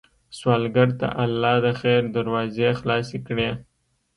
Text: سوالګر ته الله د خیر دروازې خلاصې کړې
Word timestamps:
سوالګر 0.37 0.89
ته 0.99 1.07
الله 1.23 1.55
د 1.65 1.67
خیر 1.79 2.01
دروازې 2.15 2.69
خلاصې 2.79 3.17
کړې 3.27 3.49